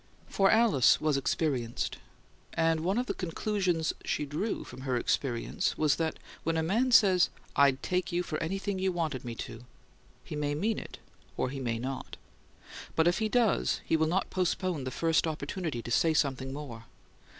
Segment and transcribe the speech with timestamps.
[0.27, 1.97] For Alice was experienced;
[2.55, 6.89] and one of the conclusions she drew from her experience was that when a man
[6.91, 9.63] says, "I'd take you for anything you wanted me to,"
[10.23, 10.97] he may mean it
[11.37, 12.17] or, he may not;
[12.95, 16.85] but, if he does, he will not postpone the first opportunity to say something more.